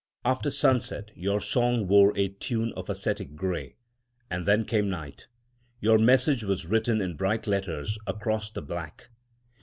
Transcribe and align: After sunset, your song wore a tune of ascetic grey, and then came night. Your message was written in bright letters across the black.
After 0.25 0.49
sunset, 0.49 1.11
your 1.15 1.39
song 1.39 1.87
wore 1.87 2.11
a 2.17 2.27
tune 2.29 2.73
of 2.75 2.89
ascetic 2.89 3.35
grey, 3.35 3.75
and 4.31 4.47
then 4.47 4.65
came 4.65 4.89
night. 4.89 5.27
Your 5.79 5.99
message 5.99 6.43
was 6.43 6.65
written 6.65 6.99
in 7.01 7.15
bright 7.15 7.45
letters 7.45 7.99
across 8.07 8.49
the 8.49 8.63
black. 8.63 9.09